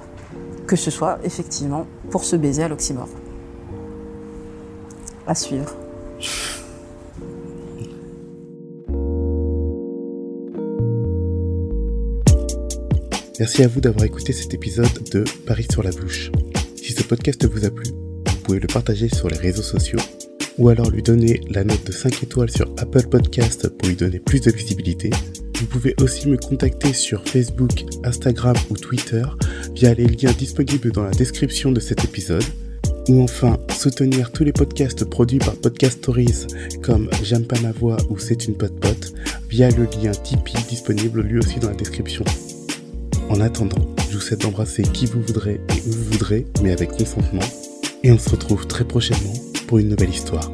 que 0.67 0.77
ce 0.77 0.91
soit 0.91 1.19
effectivement 1.25 1.87
pour 2.11 2.25
se 2.25 2.37
baiser 2.37 2.63
à 2.63 2.69
l'oxymore. 2.69 3.09
À 5.27 5.35
suivre. 5.35 5.75
Merci 13.41 13.65
à 13.65 13.69
vous 13.69 13.81
d'avoir 13.81 14.05
écouté 14.05 14.35
cet 14.35 14.53
épisode 14.53 15.03
de 15.13 15.25
Paris 15.47 15.67
sur 15.71 15.83
la 15.83 15.91
bouche. 15.93 16.31
Ce 17.01 17.07
podcast 17.07 17.47
vous 17.47 17.65
a 17.65 17.71
plu, 17.71 17.87
vous 18.27 18.37
pouvez 18.45 18.61
le 18.61 18.67
partager 18.67 19.09
sur 19.09 19.27
les 19.31 19.39
réseaux 19.39 19.63
sociaux 19.63 19.99
ou 20.59 20.69
alors 20.69 20.91
lui 20.91 21.03
donner 21.03 21.41
la 21.49 21.65
note 21.65 21.87
de 21.87 21.93
5 21.93 22.25
étoiles 22.25 22.51
sur 22.51 22.67
Apple 22.77 23.07
Podcast 23.09 23.71
pour 23.71 23.89
lui 23.89 23.97
donner 23.97 24.19
plus 24.19 24.43
de 24.43 24.51
visibilité. 24.51 25.09
Vous 25.59 25.65
pouvez 25.65 25.95
aussi 26.03 26.29
me 26.29 26.37
contacter 26.37 26.93
sur 26.93 27.27
Facebook, 27.27 27.87
Instagram 28.05 28.55
ou 28.69 28.77
Twitter 28.77 29.23
via 29.75 29.95
les 29.95 30.09
liens 30.09 30.33
disponibles 30.33 30.93
dans 30.93 31.05
la 31.05 31.13
description 31.13 31.73
de 31.73 31.81
cet 31.81 32.05
épisode. 32.05 32.45
Ou 33.09 33.23
enfin, 33.23 33.57
soutenir 33.75 34.31
tous 34.31 34.45
les 34.45 34.53
podcasts 34.53 35.07
produits 35.07 35.39
par 35.39 35.55
Podcast 35.55 36.01
Stories 36.01 36.49
comme 36.83 37.09
J'aime 37.23 37.47
pas 37.47 37.59
ma 37.61 37.73
voix 37.73 37.97
ou 38.11 38.19
C'est 38.19 38.47
une 38.47 38.59
pote 38.59 38.79
pote 38.79 39.15
via 39.49 39.71
le 39.71 39.85
lien 40.03 40.13
Tipeee 40.13 40.69
disponible 40.69 41.23
lui 41.23 41.39
aussi 41.39 41.61
dans 41.61 41.71
la 41.71 41.77
description. 41.77 42.27
En 43.31 43.41
attendant, 43.41 43.90
je 44.11 44.17
vous 44.17 44.21
souhaite 44.21 44.41
d'embrasser 44.41 44.83
qui 44.83 45.07
vous 45.07 45.23
voudrez 45.23 45.61
et 45.69 45.89
où 45.89 45.93
vous 45.93 46.05
voudrez, 46.13 46.45
mais 46.63 46.73
avec 46.73 46.91
consentement. 46.91 47.43
Et 48.03 48.11
on 48.11 48.19
se 48.19 48.29
retrouve 48.31 48.67
très 48.67 48.85
prochainement 48.85 49.35
pour 49.69 49.79
une 49.79 49.89
nouvelle 49.89 50.11
histoire. 50.11 50.51